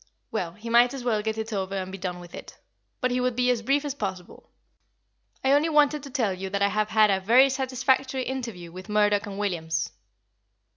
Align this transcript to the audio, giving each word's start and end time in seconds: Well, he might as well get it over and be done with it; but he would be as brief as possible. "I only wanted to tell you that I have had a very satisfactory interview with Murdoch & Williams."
Well, 0.31 0.53
he 0.53 0.67
might 0.67 0.95
as 0.95 1.03
well 1.03 1.21
get 1.21 1.37
it 1.37 1.53
over 1.53 1.75
and 1.75 1.91
be 1.91 1.97
done 1.99 2.19
with 2.19 2.33
it; 2.33 2.57
but 3.01 3.11
he 3.11 3.21
would 3.21 3.35
be 3.35 3.51
as 3.51 3.61
brief 3.61 3.85
as 3.85 3.93
possible. 3.93 4.49
"I 5.43 5.51
only 5.51 5.69
wanted 5.69 6.01
to 6.01 6.09
tell 6.09 6.33
you 6.33 6.49
that 6.49 6.63
I 6.63 6.69
have 6.69 6.89
had 6.89 7.11
a 7.11 7.19
very 7.19 7.51
satisfactory 7.51 8.23
interview 8.23 8.71
with 8.71 8.89
Murdoch 8.89 9.27
& 9.27 9.27
Williams." 9.27 9.91